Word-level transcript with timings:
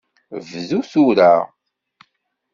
Bdu 0.47 0.79
tura! 0.89 1.31